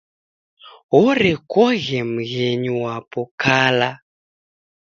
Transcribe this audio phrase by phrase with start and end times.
[1.01, 3.89] Orekoghe mghenyu wapo kala.